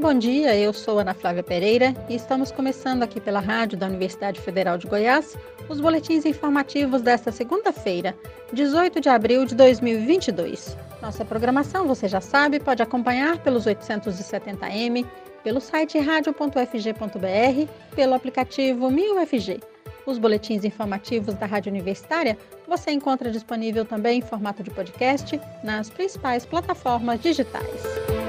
bom 0.00 0.14
dia. 0.14 0.56
Eu 0.56 0.72
sou 0.72 0.98
Ana 0.98 1.12
Flávia 1.12 1.42
Pereira 1.42 1.94
e 2.08 2.14
estamos 2.14 2.50
começando 2.50 3.02
aqui 3.02 3.20
pela 3.20 3.38
rádio 3.38 3.76
da 3.76 3.86
Universidade 3.86 4.40
Federal 4.40 4.78
de 4.78 4.86
Goiás 4.86 5.36
os 5.68 5.78
boletins 5.78 6.24
informativos 6.24 7.02
desta 7.02 7.30
segunda-feira, 7.30 8.16
18 8.50 8.98
de 8.98 9.10
abril 9.10 9.44
de 9.44 9.54
2022. 9.54 10.74
Nossa 11.02 11.22
programação, 11.22 11.86
você 11.86 12.08
já 12.08 12.20
sabe, 12.20 12.58
pode 12.58 12.82
acompanhar 12.82 13.38
pelos 13.42 13.66
870m, 13.66 15.06
pelo 15.44 15.60
site 15.60 15.98
radio.fg.br, 15.98 17.70
pelo 17.94 18.14
aplicativo 18.14 18.88
1000FG. 18.88 19.62
Os 20.06 20.16
boletins 20.16 20.64
informativos 20.64 21.34
da 21.34 21.44
Rádio 21.44 21.70
Universitária 21.70 22.38
você 22.66 22.90
encontra 22.90 23.30
disponível 23.30 23.84
também 23.84 24.20
em 24.20 24.22
formato 24.22 24.62
de 24.62 24.70
podcast 24.70 25.38
nas 25.62 25.90
principais 25.90 26.46
plataformas 26.46 27.20
digitais 27.20 28.19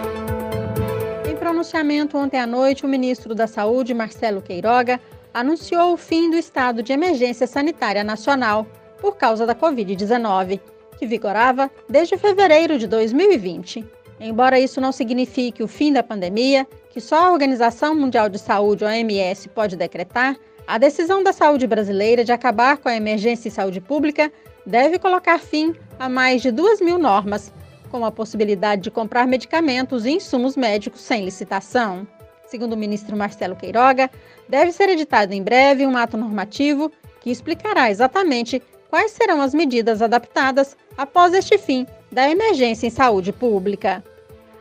pronunciamento 1.52 2.18
ontem 2.18 2.40
à 2.40 2.48
noite, 2.48 2.86
o 2.86 2.90
ministro 2.90 3.36
da 3.36 3.46
Saúde, 3.46 3.94
Marcelo 3.94 4.41
Queiroga, 4.41 5.02
anunciou 5.34 5.91
o 5.91 5.98
fim 5.98 6.30
do 6.30 6.38
estado 6.38 6.82
de 6.82 6.94
emergência 6.94 7.46
sanitária 7.46 8.05
nacional 8.05 8.66
por 9.02 9.18
causa 9.18 9.46
da 9.46 9.54
Covid-19, 9.54 10.62
que 10.98 11.05
vigorava 11.05 11.70
desde 11.90 12.18
fevereiro 12.18 12.77
de 12.77 12.88
2020. 12.88 13.86
Embora 14.18 14.62
isso 14.62 14.80
não 14.80 14.94
signifique 14.94 15.62
o 15.62 15.68
fim 15.68 15.91
da 15.91 16.02
pandemia, 16.02 16.66
que 16.90 17.02
só 17.02 17.26
a 17.26 17.32
Organização 17.34 17.94
Mundial 17.94 18.30
de 18.30 18.40
Saúde, 18.40 18.86
OMS, 18.86 19.49
pode 19.49 19.76
decretar, 19.76 20.38
a 20.66 20.77
decisão 20.77 21.22
da 21.22 21.34
saúde 21.34 21.68
brasileira 21.68 22.24
de 22.24 22.32
acabar 22.32 22.77
com 22.77 22.88
a 22.88 22.96
emergência 22.96 23.49
em 23.49 23.52
saúde 23.52 23.82
pública 23.82 24.32
deve 24.66 24.98
colocar 24.98 25.38
fim 25.38 25.76
a 25.99 26.08
mais 26.08 26.41
de 26.41 26.49
2 26.49 26.80
mil 26.80 26.98
normas 26.98 27.52
com 27.91 28.05
a 28.05 28.12
possibilidade 28.12 28.81
de 28.81 28.90
comprar 28.90 29.27
medicamentos 29.27 30.05
e 30.05 30.12
insumos 30.12 30.55
médicos 30.55 31.02
sem 31.02 31.26
licitação. 31.26 32.07
Segundo 32.48 32.74
o 32.74 32.77
ministro 32.77 33.15
Marcelo 33.15 33.55
Queiroga, 33.55 34.10
deve 34.48 34.71
ser 34.71 34.90
editado 34.90 35.34
em 35.34 35.43
breve 35.43 35.85
um 35.85 35.98
ato 35.98 36.18
normativo 36.18 36.91
que 37.20 37.30
explicará 37.30 37.91
exatamente 37.91 38.62
quais 38.90 39.12
serão 39.12 39.41
as 39.41 39.54
medidas 39.54 40.02
adaptadas 40.02 40.76
após 40.98 41.34
este 41.34 41.57
fim 41.57 41.85
da 42.12 42.30
emergência 42.30 42.88
em 42.88 42.90
saúde 42.90 43.32
pública. 43.32 44.04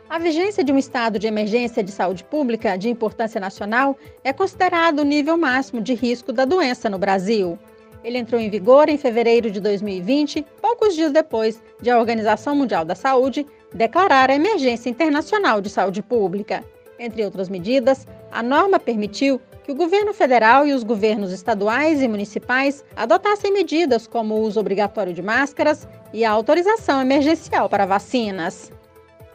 A 0.09 0.19
vigência 0.19 0.63
de 0.63 0.73
um 0.73 0.77
estado 0.77 1.17
de 1.17 1.27
emergência 1.27 1.81
de 1.81 1.91
saúde 1.91 2.23
pública 2.23 2.77
de 2.77 2.89
importância 2.89 3.39
nacional 3.39 3.97
é 4.23 4.33
considerado 4.33 4.99
o 4.99 5.05
nível 5.05 5.37
máximo 5.37 5.81
de 5.81 5.93
risco 5.93 6.33
da 6.33 6.43
doença 6.43 6.89
no 6.89 6.97
Brasil. 6.97 7.57
Ele 8.03 8.17
entrou 8.17 8.41
em 8.41 8.49
vigor 8.49 8.89
em 8.89 8.97
fevereiro 8.97 9.51
de 9.51 9.59
2020, 9.59 10.45
poucos 10.61 10.95
dias 10.95 11.11
depois 11.11 11.61
de 11.81 11.89
a 11.89 11.99
Organização 11.99 12.55
Mundial 12.55 12.83
da 12.83 12.95
Saúde 12.95 13.45
declarar 13.73 14.29
a 14.29 14.35
emergência 14.35 14.89
internacional 14.89 15.61
de 15.61 15.69
saúde 15.69 16.01
pública. 16.01 16.63
Entre 16.97 17.23
outras 17.23 17.49
medidas, 17.49 18.07
a 18.31 18.43
norma 18.43 18.79
permitiu 18.79 19.39
que 19.63 19.71
o 19.71 19.75
governo 19.75 20.13
federal 20.13 20.65
e 20.65 20.73
os 20.73 20.83
governos 20.83 21.31
estaduais 21.31 22.01
e 22.01 22.07
municipais 22.07 22.83
adotassem 22.95 23.53
medidas 23.53 24.07
como 24.07 24.35
o 24.35 24.41
uso 24.41 24.59
obrigatório 24.59 25.13
de 25.13 25.21
máscaras 25.21 25.87
e 26.11 26.25
a 26.25 26.31
autorização 26.31 27.01
emergencial 27.01 27.69
para 27.69 27.85
vacinas. 27.85 28.71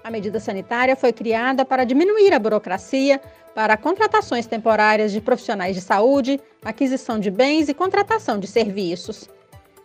A 0.03 0.11
medida 0.11 0.39
sanitária 0.39 0.95
foi 0.95 1.12
criada 1.12 1.64
para 1.64 1.84
diminuir 1.84 2.33
a 2.33 2.39
burocracia, 2.39 3.20
para 3.57 3.75
contratações 3.79 4.47
temporárias 4.47 5.11
de 5.11 5.19
profissionais 5.19 5.75
de 5.75 5.81
saúde, 5.81 6.39
aquisição 6.62 7.19
de 7.19 7.31
bens 7.31 7.71
e 7.71 7.75
contratação 7.75 8.39
de 8.39 8.47
serviços. 8.47 9.31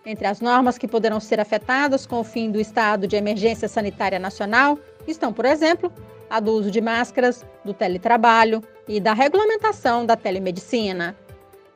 Entre 0.06 0.28
as 0.28 0.42
normas 0.42 0.78
que 0.78 0.90
poderão 0.90 1.22
ser 1.22 1.40
afetadas 1.40 2.06
com 2.06 2.20
o 2.20 2.24
fim 2.24 2.52
do 2.52 2.60
estado 2.60 3.08
de 3.08 3.16
emergência 3.16 3.70
sanitária 3.70 4.20
nacional 4.20 4.78
estão, 5.08 5.32
por 5.32 5.46
exemplo, 5.46 5.90
a 6.30 6.42
do 6.42 6.52
uso 6.52 6.70
de 6.70 6.82
máscaras, 6.82 7.46
do 7.64 7.74
teletrabalho 7.74 8.62
e 8.90 9.00
da 9.00 9.14
regulamentação 9.14 10.06
da 10.06 10.18
telemedicina. 10.18 11.16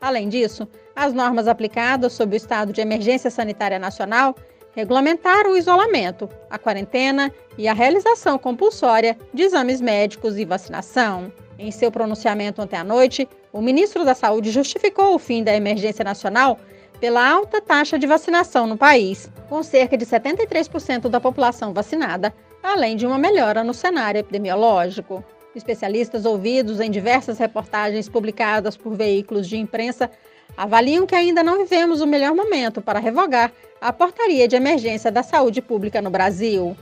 Além 0.01 0.27
disso, 0.27 0.67
as 0.93 1.13
normas 1.13 1.47
aplicadas 1.47 2.11
sob 2.11 2.35
o 2.35 2.35
estado 2.35 2.73
de 2.73 2.81
emergência 2.81 3.31
sanitária 3.31 3.79
nacional 3.79 4.35
regulamentaram 4.75 5.53
o 5.53 5.57
isolamento, 5.57 6.27
a 6.49 6.59
quarentena 6.59 7.31
e 7.57 7.69
a 7.69 7.73
realização 7.73 8.37
compulsória 8.37 9.17
de 9.33 9.43
exames 9.43 9.79
médicos 9.79 10.37
e 10.37 10.43
vacinação. 10.43 11.31
Em 11.57 11.71
seu 11.71 11.89
pronunciamento 11.89 12.61
ontem 12.61 12.75
à 12.75 12.83
noite, 12.83 13.27
o 13.53 13.61
ministro 13.61 14.03
da 14.03 14.13
Saúde 14.13 14.51
justificou 14.51 15.15
o 15.15 15.19
fim 15.19 15.43
da 15.43 15.55
emergência 15.55 16.03
nacional 16.03 16.59
pela 16.99 17.27
alta 17.27 17.61
taxa 17.61 17.97
de 17.97 18.05
vacinação 18.05 18.67
no 18.67 18.77
país, 18.77 19.29
com 19.47 19.63
cerca 19.63 19.97
de 19.97 20.05
73% 20.05 21.07
da 21.07 21.19
população 21.19 21.73
vacinada, 21.73 22.33
além 22.61 22.95
de 22.95 23.05
uma 23.05 23.17
melhora 23.17 23.63
no 23.63 23.73
cenário 23.73 24.19
epidemiológico. 24.19 25.23
Especialistas 25.55 26.25
ouvidos 26.25 26.81
em 26.81 26.91
diversas 26.91 27.37
reportagens 27.37 28.09
publicadas 28.09 28.75
por 28.75 28.93
veículos 28.93 29.47
de 29.47 29.57
imprensa 29.57 30.11
avaliam 30.57 31.05
que 31.05 31.15
ainda 31.15 31.41
não 31.41 31.57
vivemos 31.57 32.01
o 32.01 32.07
melhor 32.07 32.35
momento 32.35 32.81
para 32.81 32.99
revogar 32.99 33.51
a 33.79 33.93
portaria 33.93 34.47
de 34.47 34.55
emergência 34.55 35.11
da 35.11 35.23
saúde 35.23 35.61
pública 35.61 36.01
no 36.01 36.09
Brasil. 36.09 36.75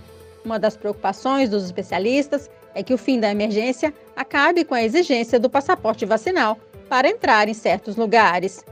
Uma 0.44 0.58
das 0.58 0.76
preocupações 0.76 1.50
dos 1.50 1.64
especialistas 1.64 2.50
é 2.76 2.84
que 2.84 2.94
o 2.94 2.98
fim 2.98 3.20
da 3.20 3.32
emergência 3.32 3.94
acabe 4.16 4.64
com 4.64 4.74
a 4.74 4.84
exigência 4.84 5.40
do 5.40 5.50
passaporte 5.50 6.06
vacinal 6.06 6.58
para 6.90 7.08
entrar 7.08 7.48
em 7.48 7.54
certos 7.54 7.96
lugares. 7.96 8.64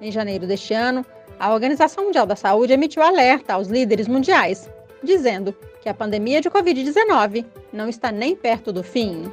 Em 0.00 0.10
janeiro 0.10 0.46
deste 0.46 0.72
ano, 0.74 1.04
a 1.38 1.52
Organização 1.52 2.04
Mundial 2.04 2.26
da 2.26 2.36
Saúde 2.36 2.72
emitiu 2.72 3.02
alerta 3.02 3.54
aos 3.54 3.68
líderes 3.68 4.06
mundiais, 4.06 4.68
dizendo 5.02 5.54
que 5.80 5.88
a 5.88 5.94
pandemia 5.94 6.40
de 6.40 6.50
Covid-19 6.50 7.44
não 7.72 7.88
está 7.88 8.12
nem 8.12 8.36
perto 8.36 8.72
do 8.72 8.82
fim. 8.82 9.32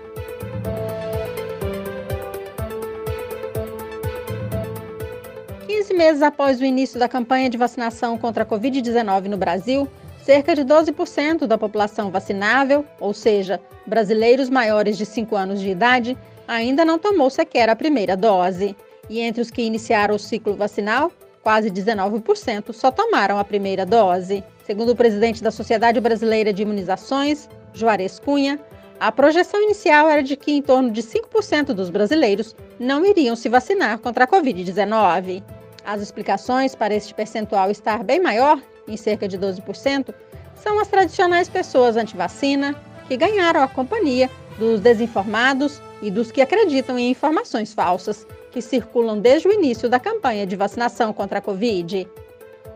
Quinze 5.66 5.94
meses 5.94 6.22
após 6.22 6.62
o 6.62 6.66
início 6.66 6.97
da 6.97 7.09
campanha 7.09 7.50
de 7.50 7.57
vacinação 7.57 8.18
contra 8.18 8.44
a 8.44 8.45
Covid-19 8.45 9.25
no 9.25 9.38
Brasil, 9.38 9.88
cerca 10.27 10.53
de 10.53 10.65
12% 10.65 11.47
da 11.47 11.57
população 11.57 12.11
vacinável, 12.11 12.83
ou 12.99 13.13
seja, 13.13 13.61
brasileiros 13.85 14.49
maiores 14.49 14.97
de 14.97 15.05
5 15.05 15.33
anos 15.38 15.61
de 15.61 15.69
idade, 15.69 16.17
ainda 16.45 16.83
não 16.83 16.99
tomou 16.99 17.29
sequer 17.29 17.69
a 17.69 17.75
primeira 17.77 18.17
dose. 18.17 18.75
E 19.09 19.21
entre 19.21 19.41
os 19.41 19.49
que 19.49 19.61
iniciaram 19.61 20.15
o 20.15 20.19
ciclo 20.19 20.53
vacinal, 20.53 21.13
quase 21.41 21.71
19% 21.71 22.73
só 22.73 22.91
tomaram 22.91 23.39
a 23.39 23.43
primeira 23.45 23.85
dose. 23.85 24.43
Segundo 24.65 24.89
o 24.89 24.95
presidente 24.97 25.41
da 25.41 25.49
Sociedade 25.49 26.01
Brasileira 26.01 26.51
de 26.51 26.63
Imunizações, 26.63 27.47
Juarez 27.71 28.19
Cunha, 28.19 28.59
a 28.99 29.09
projeção 29.13 29.61
inicial 29.63 30.09
era 30.09 30.21
de 30.21 30.35
que 30.35 30.51
em 30.51 30.61
torno 30.61 30.91
de 30.91 31.01
5% 31.03 31.67
dos 31.67 31.89
brasileiros 31.89 32.53
não 32.77 33.05
iriam 33.05 33.38
se 33.38 33.47
vacinar 33.47 33.99
contra 33.99 34.25
a 34.25 34.27
Covid-19. 34.27 35.41
As 35.85 36.01
explicações 36.01 36.75
para 36.75 36.94
este 36.94 37.13
percentual 37.13 37.71
estar 37.71 38.03
bem 38.03 38.21
maior 38.21 38.61
em 38.87 38.97
cerca 38.97 39.27
de 39.27 39.37
12%, 39.37 40.13
são 40.55 40.79
as 40.79 40.87
tradicionais 40.87 41.49
pessoas 41.49 41.97
anti-vacina, 41.97 42.75
que 43.07 43.15
ganharam 43.15 43.61
a 43.61 43.67
companhia 43.67 44.29
dos 44.57 44.79
desinformados 44.79 45.81
e 46.01 46.11
dos 46.11 46.31
que 46.31 46.41
acreditam 46.41 46.97
em 46.97 47.11
informações 47.11 47.73
falsas, 47.73 48.25
que 48.51 48.61
circulam 48.61 49.19
desde 49.19 49.47
o 49.47 49.53
início 49.53 49.89
da 49.89 49.99
campanha 49.99 50.45
de 50.45 50.55
vacinação 50.55 51.13
contra 51.13 51.39
a 51.39 51.41
Covid. 51.41 52.07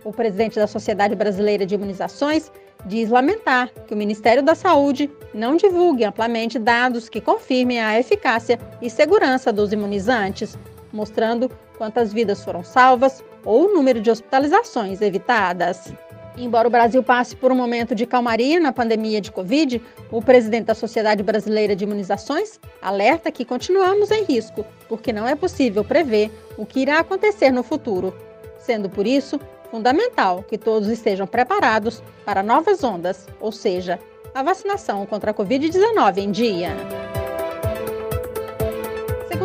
O 0.04 0.12
presidente 0.12 0.56
da 0.56 0.68
Sociedade 0.68 1.16
Brasileira 1.16 1.66
de 1.66 1.76
Imunizações 1.76 2.52
diz 2.86 3.10
lamentar 3.10 3.70
que 3.88 3.94
o 3.94 3.98
Ministério 3.98 4.42
da 4.42 4.56
Saúde 4.56 5.10
não 5.34 5.56
divulgue 5.56 6.04
amplamente 6.04 6.58
dados 6.58 7.10
que 7.10 7.22
confirmem 7.22 7.80
a 7.80 8.00
eficácia 8.00 8.60
e 8.82 8.90
segurança 8.90 9.52
dos 9.52 9.72
imunizantes, 9.72 10.58
mostrando 10.92 11.52
quantas 11.78 12.12
vidas 12.12 12.44
foram 12.44 12.64
salvas 12.64 13.24
ou 13.46 13.66
o 13.66 13.74
número 13.74 14.02
de 14.02 14.10
hospitalizações 14.10 15.02
evitadas. 15.02 15.94
Embora 16.38 16.68
o 16.68 16.72
Brasil 16.72 17.04
passe 17.04 17.36
por 17.36 17.52
um 17.52 17.56
momento 17.56 17.94
de 17.94 18.06
calmaria 18.06 18.60
na 18.60 18.72
pandemia 18.72 19.20
de 19.20 19.32
Covid, 19.32 19.82
o 20.10 20.22
presidente 20.22 20.66
da 20.66 20.74
Sociedade 20.74 21.22
Brasileira 21.22 21.76
de 21.76 21.84
Imunizações 21.84 22.60
alerta 22.82 23.32
que 23.32 23.44
continuamos 23.44 24.10
em 24.12 24.24
risco, 24.24 24.66
porque 24.88 25.12
não 25.12 25.28
é 25.28 25.36
possível 25.36 25.84
prever 25.84 26.32
o 26.58 26.66
que 26.66 26.80
irá 26.80 27.00
acontecer 27.00 27.52
no 27.52 27.64
futuro, 27.64 28.16
sendo 28.58 28.90
por 28.90 29.06
isso 29.06 29.40
fundamental 29.70 30.44
que 30.44 30.58
todos 30.58 30.90
estejam 30.90 31.28
preparados 31.28 32.02
para 32.26 32.42
novas 32.42 32.84
ondas, 32.84 33.28
ou 33.40 33.52
seja, 33.52 34.00
a 34.34 34.42
vacinação 34.42 35.06
contra 35.06 35.32
a 35.32 35.34
Covid-19 35.34 36.18
em 36.18 36.32
dia. 36.32 36.70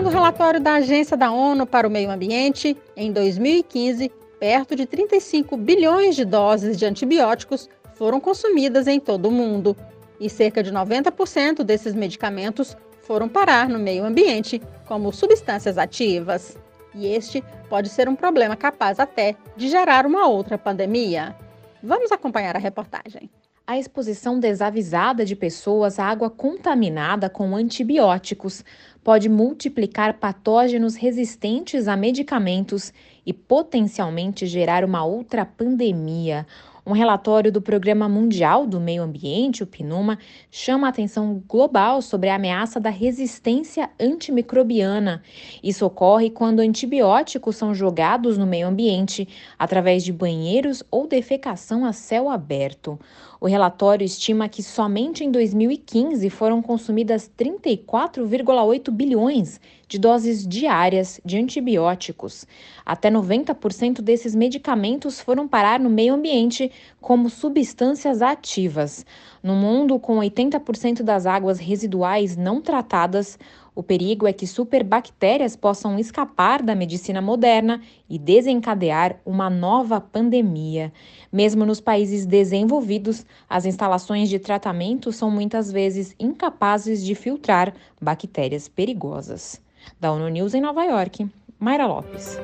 Segundo 0.06 0.18
o 0.18 0.22
relatório 0.22 0.60
da 0.60 0.74
Agência 0.74 1.16
da 1.16 1.32
ONU 1.32 1.66
para 1.66 1.84
o 1.84 1.90
Meio 1.90 2.12
Ambiente, 2.12 2.76
em 2.96 3.10
2015, 3.10 4.08
perto 4.38 4.76
de 4.76 4.86
35 4.86 5.56
bilhões 5.56 6.14
de 6.14 6.24
doses 6.24 6.78
de 6.78 6.86
antibióticos 6.86 7.68
foram 7.96 8.20
consumidas 8.20 8.86
em 8.86 9.00
todo 9.00 9.26
o 9.26 9.32
mundo, 9.32 9.76
e 10.20 10.30
cerca 10.30 10.62
de 10.62 10.70
90% 10.72 11.64
desses 11.64 11.92
medicamentos 11.92 12.76
foram 13.02 13.28
parar 13.28 13.68
no 13.68 13.80
meio 13.80 14.04
ambiente 14.04 14.62
como 14.86 15.12
substâncias 15.12 15.76
ativas. 15.76 16.56
E 16.94 17.08
este 17.08 17.42
pode 17.68 17.88
ser 17.88 18.08
um 18.08 18.14
problema 18.14 18.54
capaz 18.54 19.00
até 19.00 19.34
de 19.56 19.68
gerar 19.68 20.06
uma 20.06 20.28
outra 20.28 20.56
pandemia. 20.56 21.34
Vamos 21.82 22.12
acompanhar 22.12 22.54
a 22.54 22.60
reportagem. 22.60 23.28
a 23.68 23.76
exposição 23.76 24.38
desavisada 24.38 25.24
de 25.24 25.34
pessoas 25.34 25.98
à 25.98 26.04
água 26.04 26.30
contaminada 26.30 27.28
com 27.28 27.56
antibióticos 27.56 28.64
pode 29.06 29.28
multiplicar 29.28 30.14
patógenos 30.14 30.96
resistentes 30.96 31.86
a 31.86 31.96
medicamentos 31.96 32.92
e 33.24 33.32
potencialmente 33.32 34.46
gerar 34.46 34.84
uma 34.84 35.04
outra 35.04 35.46
pandemia. 35.46 36.44
Um 36.84 36.90
relatório 36.90 37.52
do 37.52 37.62
Programa 37.62 38.08
Mundial 38.08 38.66
do 38.66 38.80
Meio 38.80 39.04
Ambiente, 39.04 39.62
o 39.62 39.66
PNUMA, 39.66 40.18
chama 40.50 40.88
a 40.88 40.90
atenção 40.90 41.40
global 41.46 42.02
sobre 42.02 42.28
a 42.30 42.34
ameaça 42.34 42.80
da 42.80 42.90
resistência 42.90 43.90
antimicrobiana. 43.98 45.22
Isso 45.62 45.86
ocorre 45.86 46.28
quando 46.28 46.58
antibióticos 46.58 47.54
são 47.54 47.72
jogados 47.72 48.36
no 48.36 48.46
meio 48.46 48.66
ambiente 48.66 49.28
através 49.56 50.02
de 50.02 50.12
banheiros 50.12 50.82
ou 50.90 51.06
defecação 51.06 51.84
a 51.84 51.92
céu 51.92 52.28
aberto. 52.28 52.98
O 53.40 53.46
relatório 53.46 54.04
estima 54.04 54.48
que 54.48 54.62
somente 54.62 55.22
em 55.22 55.30
2015 55.30 56.30
foram 56.30 56.62
consumidas 56.62 57.30
34,8 57.38 58.90
bilhões 58.90 59.60
de 59.86 59.98
doses 59.98 60.46
diárias 60.46 61.20
de 61.24 61.36
antibióticos. 61.36 62.46
Até 62.84 63.10
90% 63.10 64.00
desses 64.00 64.34
medicamentos 64.34 65.20
foram 65.20 65.46
parar 65.46 65.78
no 65.78 65.90
meio 65.90 66.14
ambiente 66.14 66.72
como 67.00 67.28
substâncias 67.28 68.22
ativas. 68.22 69.04
No 69.42 69.54
mundo 69.54 69.98
com 69.98 70.16
80% 70.16 71.02
das 71.02 71.26
águas 71.26 71.58
residuais 71.58 72.36
não 72.36 72.60
tratadas, 72.60 73.38
o 73.76 73.82
perigo 73.82 74.26
é 74.26 74.32
que 74.32 74.46
superbactérias 74.46 75.54
possam 75.54 75.98
escapar 75.98 76.62
da 76.62 76.74
medicina 76.74 77.20
moderna 77.20 77.82
e 78.08 78.18
desencadear 78.18 79.20
uma 79.24 79.50
nova 79.50 80.00
pandemia. 80.00 80.90
Mesmo 81.30 81.66
nos 81.66 81.78
países 81.78 82.24
desenvolvidos, 82.24 83.26
as 83.46 83.66
instalações 83.66 84.30
de 84.30 84.38
tratamento 84.38 85.12
são 85.12 85.30
muitas 85.30 85.70
vezes 85.70 86.16
incapazes 86.18 87.04
de 87.04 87.14
filtrar 87.14 87.74
bactérias 88.00 88.66
perigosas. 88.66 89.60
Da 90.00 90.10
ONU 90.10 90.28
News 90.28 90.54
em 90.54 90.62
Nova 90.62 90.82
York, 90.82 91.28
Mayra 91.60 91.86
Lopes. 91.86 92.38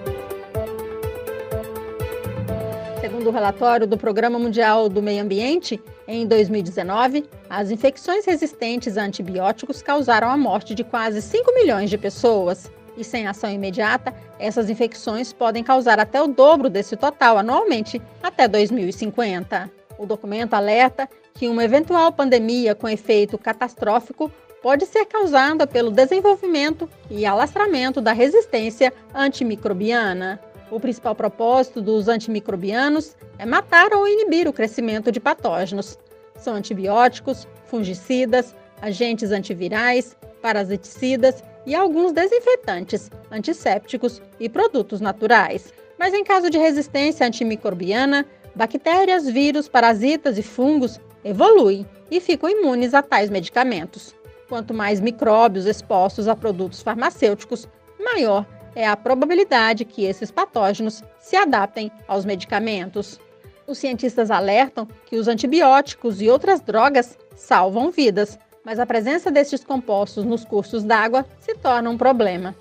Segundo 3.00 3.28
o 3.28 3.32
relatório 3.32 3.86
do 3.86 3.96
Programa 3.96 4.38
Mundial 4.38 4.88
do 4.88 5.02
Meio 5.02 5.22
Ambiente, 5.22 5.80
em 6.12 6.26
2019, 6.26 7.24
as 7.48 7.70
infecções 7.70 8.26
resistentes 8.26 8.98
a 8.98 9.02
antibióticos 9.02 9.80
causaram 9.80 10.28
a 10.28 10.36
morte 10.36 10.74
de 10.74 10.84
quase 10.84 11.22
5 11.22 11.54
milhões 11.54 11.88
de 11.88 11.96
pessoas. 11.96 12.70
E 12.96 13.02
sem 13.02 13.26
ação 13.26 13.50
imediata, 13.50 14.14
essas 14.38 14.68
infecções 14.68 15.32
podem 15.32 15.64
causar 15.64 15.98
até 15.98 16.20
o 16.20 16.26
dobro 16.26 16.68
desse 16.68 16.96
total 16.96 17.38
anualmente 17.38 18.02
até 18.22 18.46
2050. 18.46 19.70
O 19.98 20.04
documento 20.04 20.52
alerta 20.52 21.08
que 21.32 21.48
uma 21.48 21.64
eventual 21.64 22.12
pandemia 22.12 22.74
com 22.74 22.88
efeito 22.88 23.38
catastrófico 23.38 24.30
pode 24.62 24.84
ser 24.84 25.06
causada 25.06 25.66
pelo 25.66 25.90
desenvolvimento 25.90 26.88
e 27.10 27.24
alastramento 27.24 28.00
da 28.00 28.12
resistência 28.12 28.92
antimicrobiana. 29.14 30.38
O 30.72 30.80
principal 30.80 31.14
propósito 31.14 31.82
dos 31.82 32.08
antimicrobianos 32.08 33.14
é 33.38 33.44
matar 33.44 33.92
ou 33.92 34.08
inibir 34.08 34.48
o 34.48 34.54
crescimento 34.54 35.12
de 35.12 35.20
patógenos. 35.20 35.98
São 36.38 36.54
antibióticos, 36.54 37.46
fungicidas, 37.66 38.54
agentes 38.80 39.32
antivirais, 39.32 40.16
parasiticidas 40.40 41.44
e 41.66 41.74
alguns 41.74 42.12
desinfetantes, 42.12 43.10
antissépticos 43.30 44.22
e 44.40 44.48
produtos 44.48 45.02
naturais. 45.02 45.74
Mas 45.98 46.14
em 46.14 46.24
caso 46.24 46.48
de 46.48 46.56
resistência 46.56 47.26
antimicrobiana, 47.26 48.24
bactérias, 48.54 49.28
vírus, 49.28 49.68
parasitas 49.68 50.38
e 50.38 50.42
fungos 50.42 50.98
evoluem 51.22 51.86
e 52.10 52.18
ficam 52.18 52.48
imunes 52.48 52.94
a 52.94 53.02
tais 53.02 53.28
medicamentos. 53.28 54.14
Quanto 54.48 54.72
mais 54.72 55.02
micróbios 55.02 55.66
expostos 55.66 56.28
a 56.28 56.34
produtos 56.34 56.80
farmacêuticos, 56.80 57.68
maior 58.00 58.46
é 58.74 58.86
a 58.86 58.96
probabilidade 58.96 59.84
que 59.84 60.04
esses 60.04 60.30
patógenos 60.30 61.02
se 61.18 61.36
adaptem 61.36 61.90
aos 62.08 62.24
medicamentos. 62.24 63.20
Os 63.66 63.78
cientistas 63.78 64.30
alertam 64.30 64.88
que 65.06 65.16
os 65.16 65.28
antibióticos 65.28 66.20
e 66.20 66.28
outras 66.28 66.60
drogas 66.60 67.18
salvam 67.36 67.90
vidas, 67.90 68.38
mas 68.64 68.78
a 68.78 68.86
presença 68.86 69.30
destes 69.30 69.64
compostos 69.64 70.24
nos 70.24 70.44
cursos 70.44 70.84
d'água 70.84 71.26
se 71.40 71.54
torna 71.54 71.90
um 71.90 71.98
problema. 71.98 72.54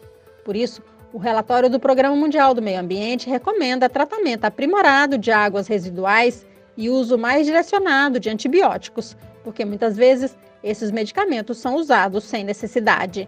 Por 0.44 0.56
isso, 0.56 0.82
o 1.14 1.18
relatório 1.18 1.70
do 1.70 1.80
Programa 1.80 2.16
Mundial 2.16 2.54
do 2.54 2.62
Meio 2.62 2.80
Ambiente 2.80 3.30
recomenda 3.30 3.90
tratamento 3.90 4.46
aprimorado 4.46 5.18
de 5.18 5.32
águas 5.32 5.68
residuais 5.68 6.46
e 6.78 6.90
uso 6.90 7.18
mais 7.18 7.46
direcionado 7.46 8.20
de 8.20 8.30
antibióticos, 8.30 9.18
porque 9.44 9.66
muitas 9.66 9.98
vezes 9.98 10.38
esses 10.64 10.92
medicamentos 10.92 11.58
são 11.58 11.76
usados 11.76 12.24
sem 12.24 12.44
necessidade. 12.44 13.28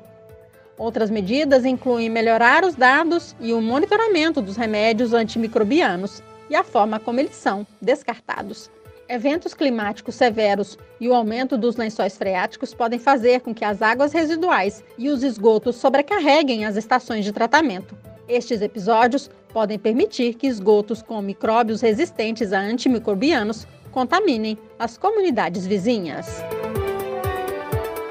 Outras 0.77 1.09
medidas 1.09 1.65
incluem 1.65 2.09
melhorar 2.09 2.63
os 2.63 2.75
dados 2.75 3.35
e 3.39 3.53
o 3.53 3.61
monitoramento 3.61 4.41
dos 4.41 4.57
remédios 4.57 5.13
antimicrobianos 5.13 6.23
e 6.49 6.55
a 6.55 6.63
forma 6.63 6.99
como 6.99 7.19
eles 7.19 7.35
são 7.35 7.65
descartados. 7.81 8.71
Eventos 9.07 9.53
climáticos 9.53 10.15
severos 10.15 10.77
e 10.99 11.07
o 11.07 11.13
aumento 11.13 11.57
dos 11.57 11.75
lençóis 11.75 12.17
freáticos 12.17 12.73
podem 12.73 12.97
fazer 12.97 13.41
com 13.41 13.53
que 13.53 13.65
as 13.65 13.81
águas 13.81 14.13
residuais 14.13 14.83
e 14.97 15.09
os 15.09 15.23
esgotos 15.23 15.75
sobrecarreguem 15.75 16.65
as 16.65 16.75
estações 16.75 17.23
de 17.23 17.31
tratamento. 17.31 17.95
Estes 18.27 18.61
episódios 18.61 19.29
podem 19.53 19.77
permitir 19.77 20.33
que 20.33 20.47
esgotos 20.47 21.01
com 21.01 21.21
micróbios 21.21 21.81
resistentes 21.81 22.53
a 22.53 22.59
antimicrobianos 22.59 23.67
contaminem 23.91 24.57
as 24.79 24.97
comunidades 24.97 25.67
vizinhas. 25.67 26.41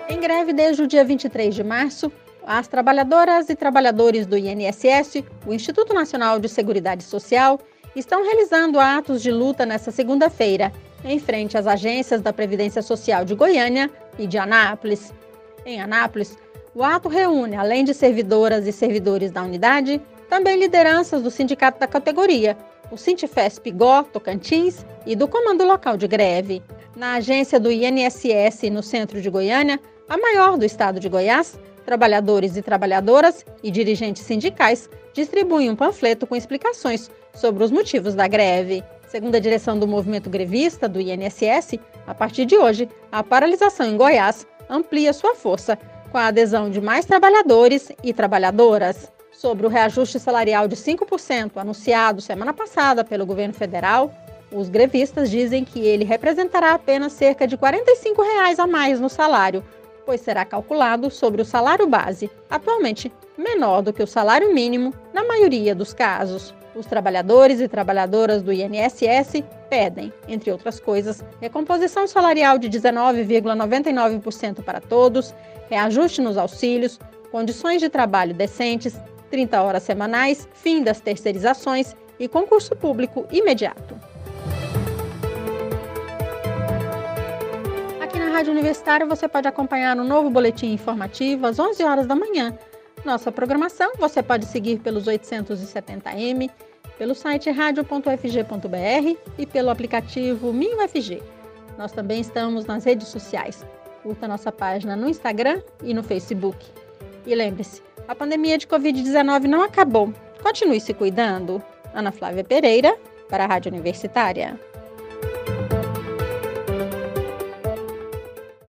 Em 0.08 0.20
greve 0.20 0.52
desde 0.52 0.82
o 0.82 0.86
dia 0.86 1.04
23 1.04 1.54
de 1.54 1.64
março, 1.64 2.12
as 2.46 2.66
trabalhadoras 2.68 3.48
e 3.48 3.54
trabalhadores 3.54 4.26
do 4.26 4.36
INSS, 4.36 5.24
o 5.46 5.52
Instituto 5.52 5.94
Nacional 5.94 6.38
de 6.38 6.48
Seguridade 6.48 7.04
Social, 7.04 7.60
estão 7.94 8.22
realizando 8.22 8.80
atos 8.80 9.22
de 9.22 9.30
luta 9.30 9.66
nesta 9.66 9.90
segunda-feira, 9.90 10.72
em 11.04 11.18
frente 11.18 11.58
às 11.58 11.66
agências 11.66 12.20
da 12.20 12.32
Previdência 12.32 12.82
Social 12.82 13.24
de 13.24 13.34
Goiânia 13.34 13.90
e 14.18 14.26
de 14.26 14.38
Anápolis. 14.38 15.12
Em 15.64 15.80
Anápolis, 15.80 16.36
o 16.74 16.82
ato 16.82 17.08
reúne, 17.08 17.56
além 17.56 17.84
de 17.84 17.92
servidoras 17.92 18.66
e 18.66 18.72
servidores 18.72 19.30
da 19.30 19.42
unidade, 19.42 20.00
também 20.28 20.58
lideranças 20.58 21.22
do 21.22 21.30
sindicato 21.30 21.78
da 21.78 21.86
categoria, 21.86 22.56
o 22.90 22.96
Sintifesp 22.96 23.70
Gó, 23.70 24.02
Tocantins 24.02 24.84
e 25.06 25.14
do 25.14 25.28
Comando 25.28 25.64
Local 25.64 25.96
de 25.96 26.08
Greve. 26.08 26.62
Na 26.96 27.14
agência 27.14 27.60
do 27.60 27.70
INSS 27.70 28.70
no 28.70 28.82
centro 28.82 29.20
de 29.20 29.28
Goiânia, 29.28 29.78
a 30.08 30.16
maior 30.16 30.56
do 30.56 30.64
estado 30.64 31.00
de 31.00 31.08
Goiás, 31.08 31.58
Trabalhadores 31.84 32.56
e 32.56 32.62
trabalhadoras 32.62 33.44
e 33.62 33.70
dirigentes 33.70 34.22
sindicais 34.22 34.88
distribuem 35.12 35.70
um 35.70 35.76
panfleto 35.76 36.26
com 36.26 36.36
explicações 36.36 37.10
sobre 37.34 37.64
os 37.64 37.70
motivos 37.70 38.14
da 38.14 38.28
greve. 38.28 38.82
Segundo 39.08 39.34
a 39.34 39.40
direção 39.40 39.78
do 39.78 39.86
movimento 39.86 40.30
grevista 40.30 40.88
do 40.88 41.00
INSS, 41.00 41.78
a 42.06 42.14
partir 42.14 42.46
de 42.46 42.56
hoje, 42.56 42.88
a 43.10 43.22
paralisação 43.22 43.86
em 43.86 43.96
Goiás 43.96 44.46
amplia 44.70 45.12
sua 45.12 45.34
força 45.34 45.78
com 46.10 46.18
a 46.18 46.26
adesão 46.26 46.70
de 46.70 46.80
mais 46.80 47.04
trabalhadores 47.04 47.90
e 48.02 48.12
trabalhadoras. 48.12 49.10
Sobre 49.32 49.66
o 49.66 49.70
reajuste 49.70 50.20
salarial 50.20 50.68
de 50.68 50.76
5% 50.76 51.52
anunciado 51.56 52.20
semana 52.20 52.52
passada 52.52 53.02
pelo 53.02 53.26
governo 53.26 53.54
federal, 53.54 54.12
os 54.52 54.68
grevistas 54.68 55.30
dizem 55.30 55.64
que 55.64 55.80
ele 55.80 56.04
representará 56.04 56.74
apenas 56.74 57.12
cerca 57.12 57.46
de 57.46 57.56
45 57.56 58.22
reais 58.22 58.58
a 58.58 58.66
mais 58.66 59.00
no 59.00 59.08
salário, 59.08 59.64
pois 60.04 60.20
será 60.20 60.44
calculado 60.44 61.10
sobre 61.10 61.42
o 61.42 61.44
salário 61.44 61.86
base, 61.86 62.30
atualmente 62.50 63.12
menor 63.36 63.82
do 63.82 63.92
que 63.92 64.02
o 64.02 64.06
salário 64.06 64.52
mínimo 64.52 64.92
na 65.12 65.24
maioria 65.24 65.74
dos 65.74 65.92
casos. 65.92 66.54
Os 66.74 66.86
trabalhadores 66.86 67.60
e 67.60 67.68
trabalhadoras 67.68 68.42
do 68.42 68.52
INSS 68.52 69.44
pedem, 69.68 70.12
entre 70.26 70.50
outras 70.50 70.80
coisas, 70.80 71.22
recomposição 71.40 72.06
salarial 72.06 72.58
de 72.58 72.70
19,99% 72.70 74.62
para 74.62 74.80
todos, 74.80 75.34
reajuste 75.68 76.20
nos 76.20 76.38
auxílios, 76.38 76.98
condições 77.30 77.80
de 77.80 77.88
trabalho 77.88 78.34
decentes, 78.34 78.98
30 79.30 79.62
horas 79.62 79.82
semanais, 79.82 80.48
fim 80.52 80.82
das 80.82 81.00
terceirizações 81.00 81.94
e 82.18 82.28
concurso 82.28 82.76
público 82.76 83.26
imediato. 83.30 83.98
Rádio 88.32 88.50
Universitária 88.50 89.04
você 89.04 89.28
pode 89.28 89.46
acompanhar 89.46 89.94
o 89.98 90.00
um 90.00 90.04
novo 90.04 90.30
boletim 90.30 90.72
informativo 90.72 91.46
às 91.46 91.58
11 91.58 91.84
horas 91.84 92.06
da 92.06 92.16
manhã. 92.16 92.56
Nossa 93.04 93.30
programação 93.30 93.92
você 93.98 94.22
pode 94.22 94.46
seguir 94.46 94.78
pelos 94.78 95.04
870m, 95.04 96.50
pelo 96.96 97.14
site 97.14 97.50
radio.fg.br 97.50 99.18
e 99.36 99.46
pelo 99.46 99.68
aplicativo 99.68 100.50
MinUFG. 100.50 101.22
Nós 101.76 101.92
também 101.92 102.22
estamos 102.22 102.64
nas 102.64 102.84
redes 102.84 103.08
sociais. 103.08 103.66
Curta 104.02 104.26
nossa 104.26 104.50
página 104.50 104.96
no 104.96 105.10
Instagram 105.10 105.60
e 105.82 105.92
no 105.92 106.02
Facebook. 106.02 106.64
E 107.26 107.34
lembre-se, 107.34 107.82
a 108.08 108.14
pandemia 108.14 108.56
de 108.56 108.66
Covid-19 108.66 109.42
não 109.42 109.62
acabou. 109.62 110.10
Continue 110.42 110.80
se 110.80 110.94
cuidando. 110.94 111.62
Ana 111.94 112.10
Flávia 112.10 112.42
Pereira, 112.42 112.96
para 113.28 113.44
a 113.44 113.46
Rádio 113.46 113.70
Universitária. 113.70 114.58